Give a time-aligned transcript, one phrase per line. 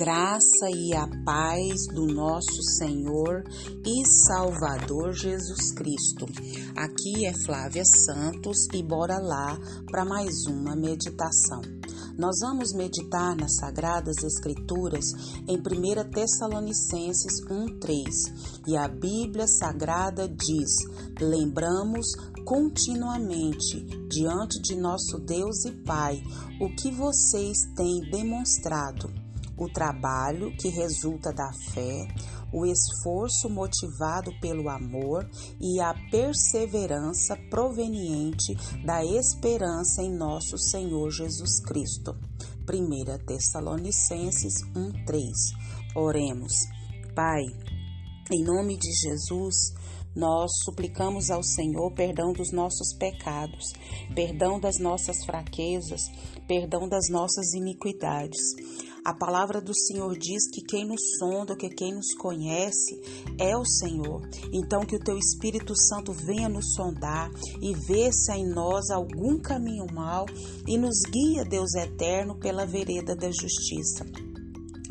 [0.00, 3.44] graça e a paz do nosso Senhor
[3.84, 6.24] e Salvador Jesus Cristo.
[6.74, 9.58] Aqui é Flávia Santos e bora lá
[9.90, 11.60] para mais uma meditação.
[12.16, 15.04] Nós vamos meditar nas Sagradas Escrituras
[15.46, 20.78] em 1 Tessalonicenses 1,3 e a Bíblia Sagrada diz:
[21.20, 22.06] Lembramos
[22.46, 26.22] continuamente diante de nosso Deus e Pai
[26.58, 29.19] o que vocês têm demonstrado
[29.60, 32.08] o trabalho que resulta da fé,
[32.50, 35.28] o esforço motivado pelo amor
[35.60, 38.54] e a perseverança proveniente
[38.84, 42.16] da esperança em nosso Senhor Jesus Cristo.
[42.66, 45.32] 1 Tessalonicenses 1:3.
[45.94, 46.52] Oremos.
[47.14, 47.42] Pai,
[48.32, 49.74] em nome de Jesus,
[50.14, 53.72] nós suplicamos ao Senhor perdão dos nossos pecados,
[54.14, 56.00] perdão das nossas fraquezas,
[56.48, 58.40] perdão das nossas iniquidades.
[59.04, 63.00] A palavra do Senhor diz que quem nos sonda, que quem nos conhece
[63.38, 64.28] é o Senhor.
[64.52, 67.30] Então que o teu Espírito Santo venha nos sondar
[67.62, 70.26] e ver se há em nós algum caminho mau
[70.66, 74.29] e nos guia, Deus eterno, pela vereda da justiça.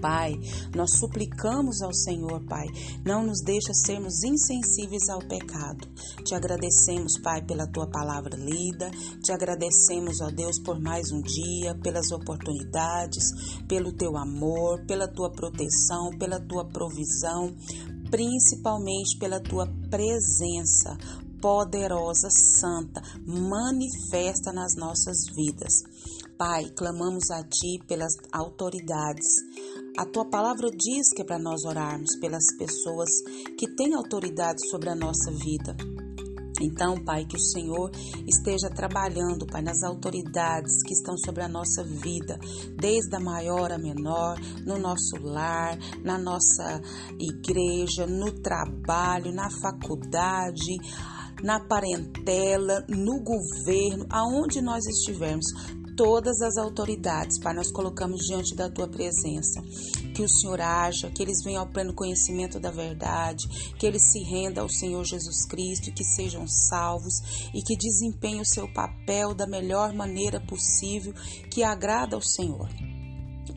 [0.00, 0.34] Pai,
[0.74, 2.66] nós suplicamos ao Senhor, Pai,
[3.04, 5.86] não nos deixa sermos insensíveis ao pecado.
[6.24, 8.90] Te agradecemos, Pai, pela tua palavra lida,
[9.22, 13.24] te agradecemos, ó Deus, por mais um dia, pelas oportunidades,
[13.68, 17.54] pelo teu amor, pela tua proteção, pela tua provisão,
[18.10, 20.96] principalmente pela tua presença
[21.40, 25.72] poderosa, santa, manifesta nas nossas vidas.
[26.36, 29.26] Pai, clamamos a Ti pelas autoridades,
[29.96, 33.10] a tua palavra diz que é para nós orarmos pelas pessoas
[33.58, 35.76] que têm autoridade sobre a nossa vida.
[36.60, 37.90] Então, Pai, que o Senhor
[38.26, 42.38] esteja trabalhando, Pai, nas autoridades que estão sobre a nossa vida,
[42.76, 46.80] desde a maior a menor, no nosso lar, na nossa
[47.18, 50.76] igreja, no trabalho, na faculdade,
[51.42, 55.46] na parentela, no governo, aonde nós estivermos
[56.00, 59.60] todas as autoridades, Pai, nós colocamos diante da tua presença.
[60.14, 63.46] Que o Senhor haja, que eles venham ao pleno conhecimento da verdade,
[63.78, 68.46] que eles se rendam ao Senhor Jesus Cristo que sejam salvos e que desempenhem o
[68.46, 71.12] seu papel da melhor maneira possível
[71.50, 72.70] que agrada ao Senhor.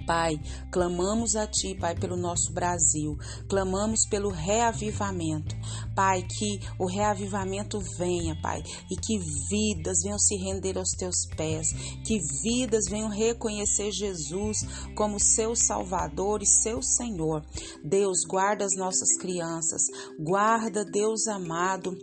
[0.06, 0.40] Pai,
[0.72, 5.56] clamamos a Ti, Pai, pelo nosso Brasil, clamamos pelo reavivamento.
[5.96, 9.20] Pai, que o reavivamento venha, Pai, e que
[9.50, 11.72] vidas venham se render aos Teus pés,
[12.06, 14.58] que vidas venham reconhecer Jesus
[14.96, 17.46] como seu Salvador e seu Senhor.
[17.84, 19.82] Deus, guarda as nossas crianças,
[20.20, 21.96] guarda, Deus amado,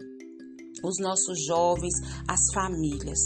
[0.83, 1.95] os nossos jovens,
[2.27, 3.19] as famílias.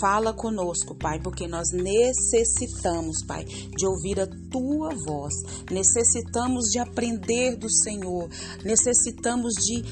[0.00, 5.34] Fala conosco, Pai, porque nós necessitamos, Pai, de ouvir a tua voz.
[5.70, 8.28] Necessitamos de aprender do Senhor.
[8.64, 9.82] Necessitamos de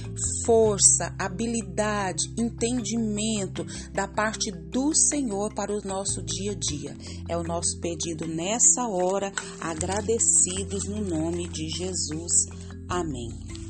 [0.44, 6.96] força, habilidade, entendimento da parte do Senhor para o nosso dia a dia.
[7.28, 12.46] É o nosso pedido nessa hora, agradecidos no nome de Jesus.
[12.88, 13.62] Amém.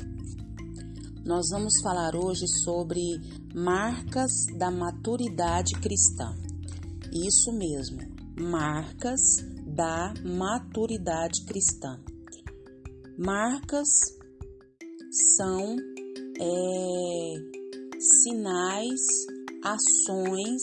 [1.25, 2.99] Nós vamos falar hoje sobre
[3.55, 6.35] marcas da maturidade cristã.
[7.13, 7.99] Isso mesmo,
[8.37, 9.21] marcas
[9.65, 11.97] da maturidade cristã.
[13.17, 13.87] Marcas
[15.37, 15.77] são
[16.41, 17.33] é,
[17.99, 18.99] sinais,
[19.63, 20.61] ações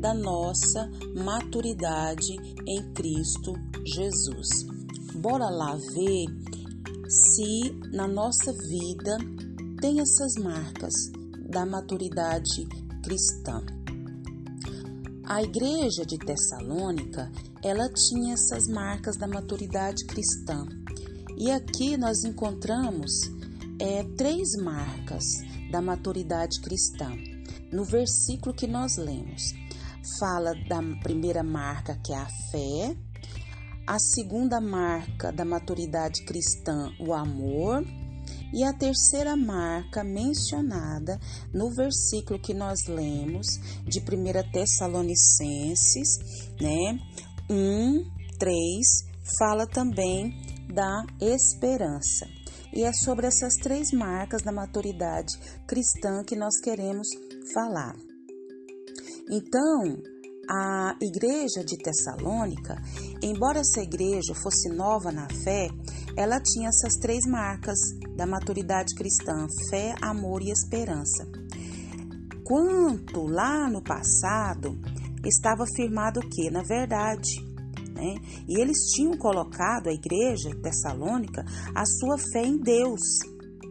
[0.00, 2.34] da nossa maturidade
[2.66, 3.54] em Cristo
[3.86, 4.66] Jesus.
[5.14, 6.26] Bora lá ver
[7.08, 9.16] se na nossa vida
[9.84, 10.94] tem essas marcas
[11.46, 12.66] da maturidade
[13.02, 13.62] cristã.
[15.26, 17.30] A igreja de Tessalônica,
[17.62, 20.66] ela tinha essas marcas da maturidade cristã.
[21.36, 23.10] E aqui nós encontramos
[23.78, 25.22] é, três marcas
[25.70, 27.10] da maturidade cristã.
[27.70, 29.52] No versículo que nós lemos,
[30.18, 32.96] fala da primeira marca que é a fé,
[33.86, 37.84] a segunda marca da maturidade cristã, o amor,
[38.54, 41.18] e a terceira marca mencionada
[41.52, 43.46] no versículo que nós lemos
[43.84, 46.18] de 1 Tessalonicenses,
[46.60, 46.96] né?
[47.50, 48.04] 1,
[48.38, 48.54] 3,
[49.40, 50.32] fala também
[50.72, 52.28] da esperança.
[52.72, 55.36] E é sobre essas três marcas da maturidade
[55.66, 57.08] cristã que nós queremos
[57.52, 57.96] falar.
[59.28, 60.00] Então,
[60.48, 62.76] a igreja de Tessalônica,
[63.22, 65.68] embora essa igreja fosse nova na fé,
[66.16, 67.78] ela tinha essas três marcas
[68.16, 71.26] da maturidade cristã: fé, amor e esperança.
[72.44, 74.78] Quanto lá no passado
[75.24, 77.42] estava afirmado que, na verdade,
[77.94, 78.16] Né?
[78.48, 81.44] E eles tinham colocado a igreja tessalônica
[81.74, 83.00] a sua fé em Deus.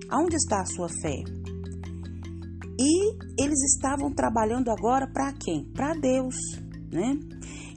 [0.10, 1.24] Aonde está a sua fé?
[2.80, 5.66] E eles estavam trabalhando agora para quem?
[5.74, 6.36] Para Deus,
[6.92, 7.20] né?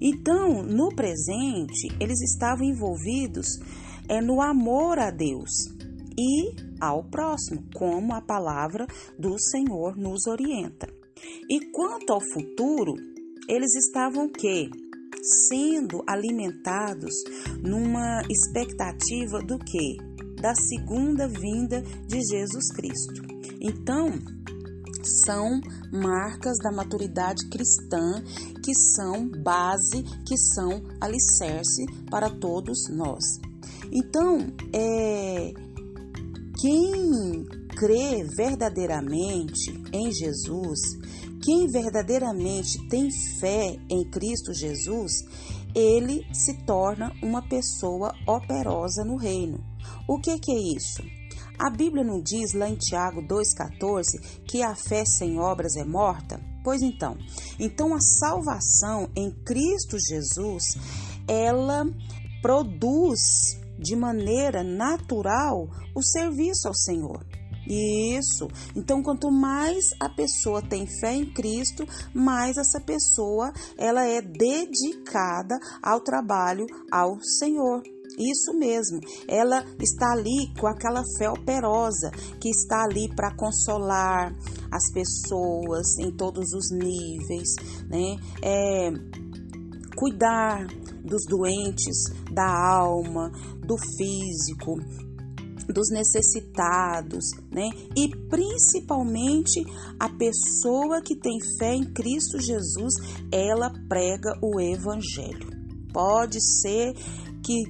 [0.01, 3.59] Então, no presente, eles estavam envolvidos
[4.09, 5.51] é, no amor a Deus
[6.19, 8.87] e ao próximo, como a palavra
[9.19, 10.89] do Senhor nos orienta.
[11.49, 12.95] E quanto ao futuro,
[13.49, 14.71] eles estavam que
[15.49, 17.15] sendo alimentados
[17.63, 19.97] numa expectativa do que?
[20.41, 23.23] Da segunda vinda de Jesus Cristo.
[23.61, 24.13] Então,
[25.25, 25.61] são
[25.93, 28.23] marcas da maturidade cristã
[28.63, 33.25] que são base, que são alicerce para todos nós.
[33.93, 35.53] Então, é,
[36.61, 37.45] quem
[37.77, 40.81] crê verdadeiramente em Jesus,
[41.43, 45.13] quem verdadeiramente tem fé em Cristo Jesus,
[45.75, 49.63] ele se torna uma pessoa operosa no reino.
[50.09, 51.03] O que, que é isso?
[51.59, 56.41] A Bíblia não diz lá em Tiago 2,14 que a fé sem obras é morta?
[56.65, 57.17] Pois então,
[57.59, 60.77] então a salvação em Cristo Jesus,
[61.29, 61.87] ela
[62.43, 63.21] produz
[63.79, 67.25] de maneira natural o serviço ao Senhor.
[67.69, 68.47] Isso.
[68.77, 71.85] Então, quanto mais a pessoa tem fé em Cristo,
[72.15, 77.83] mais essa pessoa ela é dedicada ao trabalho ao Senhor.
[78.19, 84.35] Isso mesmo, ela está ali com aquela fé operosa, que está ali para consolar
[84.73, 87.49] as pessoas em todos os níveis,
[87.91, 88.17] né?
[88.43, 88.91] É,
[89.97, 90.67] cuidar
[91.03, 91.97] dos doentes
[92.31, 93.31] da alma,
[93.67, 94.77] do físico,
[95.73, 97.69] dos necessitados, né?
[97.97, 99.65] E principalmente
[99.99, 102.95] a pessoa que tem fé em Cristo Jesus,
[103.33, 105.51] ela prega o evangelho.
[105.93, 106.93] Pode ser
[107.43, 107.65] que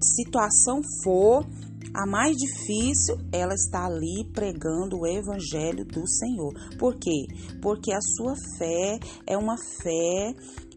[0.00, 1.46] situação for
[1.94, 6.52] a mais difícil, ela está ali pregando o evangelho do Senhor.
[6.78, 7.26] Por quê?
[7.62, 10.34] Porque a sua fé é uma fé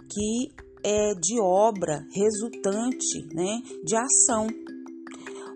[0.09, 0.51] que
[0.83, 4.47] é de obra resultante, né, de ação.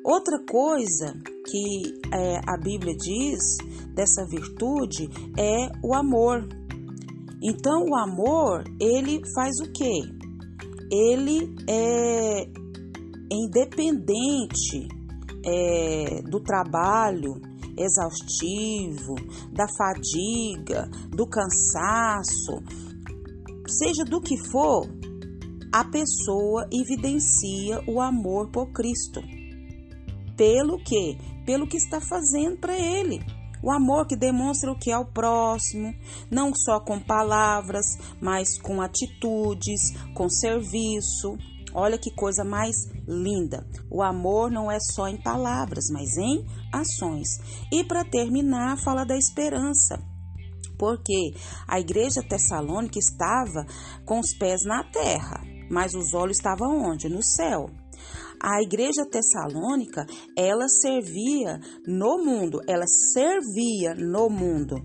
[0.04, 1.14] Outra coisa
[1.46, 3.58] que é, a Bíblia diz
[3.96, 6.48] dessa virtude é o amor.
[7.42, 10.02] Então, o amor, ele faz o quê?
[10.92, 12.48] Ele é
[13.32, 14.88] independente
[15.44, 17.42] é, do trabalho
[17.78, 19.16] exaustivo,
[19.52, 22.64] da fadiga, do cansaço,
[23.68, 24.88] seja do que for,
[25.76, 29.22] a pessoa evidencia o amor por Cristo.
[30.38, 31.18] Pelo que?
[31.46, 33.20] Pelo que está fazendo para ele.
[33.62, 35.94] O amor que demonstra o que é o próximo,
[36.32, 37.86] não só com palavras,
[38.22, 41.38] mas com atitudes, com serviço.
[41.74, 43.68] Olha que coisa mais linda.
[43.92, 47.28] O amor não é só em palavras, mas em ações.
[47.70, 50.02] E para terminar, fala da esperança.
[50.80, 51.34] Porque
[51.68, 53.66] a igreja tessalônica estava
[54.06, 57.10] com os pés na terra, mas os olhos estavam onde?
[57.10, 57.70] No céu.
[58.42, 60.06] A igreja tessalônica,
[60.38, 64.76] ela servia no mundo, ela servia no mundo,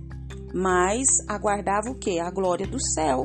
[0.54, 2.20] mas aguardava o que?
[2.20, 3.24] A glória do céu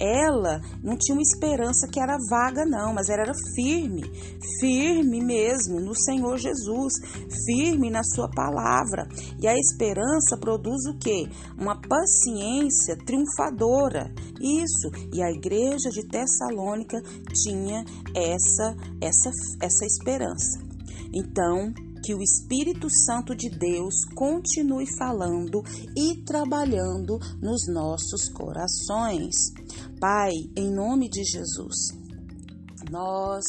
[0.00, 4.02] ela não tinha uma esperança que era vaga, não, mas ela era firme,
[4.60, 6.92] firme mesmo no Senhor Jesus,
[7.46, 9.08] firme na Sua palavra.
[9.40, 11.28] E a esperança produz o quê?
[11.58, 14.12] Uma paciência triunfadora.
[14.40, 14.90] Isso.
[15.12, 17.00] E a igreja de Tessalônica
[17.32, 17.84] tinha
[18.14, 20.60] essa, essa, essa esperança.
[21.12, 21.72] Então,
[22.04, 25.62] que o Espírito Santo de Deus continue falando
[25.96, 29.34] e trabalhando nos nossos corações.
[29.98, 31.88] Pai, em nome de Jesus,
[32.90, 33.44] nós,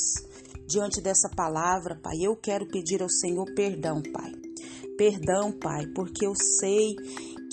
[0.69, 4.31] diante dessa palavra, Pai, eu quero pedir ao Senhor perdão, Pai.
[4.97, 6.95] Perdão, Pai, porque eu sei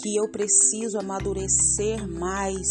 [0.01, 2.69] que eu preciso amadurecer mais,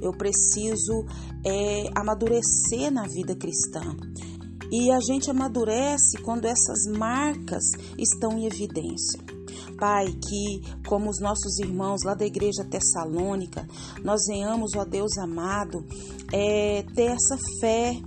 [0.00, 1.04] eu preciso
[1.44, 3.96] é, amadurecer na vida cristã.
[4.72, 7.62] E a gente amadurece quando essas marcas
[7.98, 9.20] estão em evidência.
[9.78, 13.68] Pai, que como os nossos irmãos lá da igreja tessalônica,
[14.02, 15.84] nós venhamos, ó Deus amado,
[16.32, 18.00] é, ter essa fé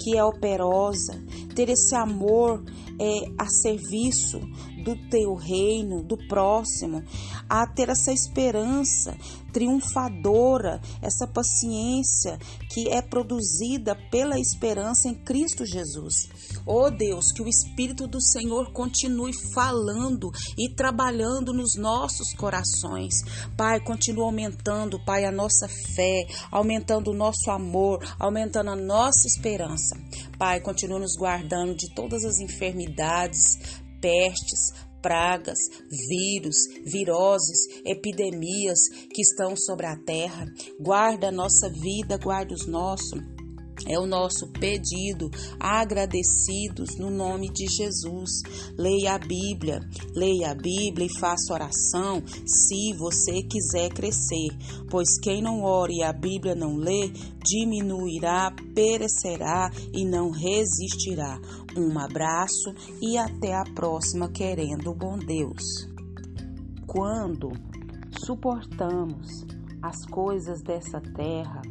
[0.00, 1.12] que é operosa,
[1.54, 2.62] ter esse amor
[2.98, 4.40] é, a serviço
[4.82, 7.02] do teu reino, do próximo,
[7.48, 9.16] a ter essa esperança
[9.52, 12.38] triunfadora, essa paciência
[12.70, 16.28] que é produzida pela esperança em Cristo Jesus.
[16.64, 23.14] Oh Deus, que o Espírito do Senhor continue falando e trabalhando nos nossos corações.
[23.56, 29.96] Pai, continua aumentando, Pai, a nossa fé, aumentando o nosso amor, aumentando a nossa esperança.
[30.42, 33.60] Pai, continua nos guardando de todas as enfermidades,
[34.00, 35.56] pestes, pragas,
[36.08, 38.80] vírus, viroses, epidemias
[39.14, 40.44] que estão sobre a terra.
[40.80, 43.20] Guarda a nossa vida, guarda os nossos.
[43.86, 48.30] É o nosso pedido, agradecidos no nome de Jesus.
[48.78, 49.80] Leia a Bíblia,
[50.14, 54.48] leia a Bíblia e faça oração se você quiser crescer,
[54.90, 57.10] pois quem não ore e a Bíblia não lê,
[57.44, 61.40] diminuirá, perecerá e não resistirá.
[61.76, 65.62] Um abraço e até a próxima, querendo o bom Deus.
[66.86, 67.50] Quando
[68.24, 69.46] suportamos
[69.82, 71.62] as coisas dessa terra,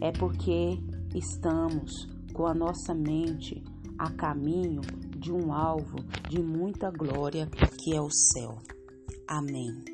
[0.00, 0.78] é porque
[1.14, 3.62] estamos com a nossa mente
[3.98, 4.80] a caminho
[5.16, 5.96] de um alvo
[6.28, 7.46] de muita glória
[7.78, 8.58] que é o céu.
[9.28, 9.93] Amém.